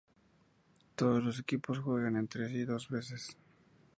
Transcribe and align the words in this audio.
Todos 0.95 1.23
los 1.23 1.39
equipos 1.39 1.77
juegan 1.77 2.15
entre 2.15 2.49
sí 2.49 2.65
dos 2.65 2.89
veces. 2.89 3.37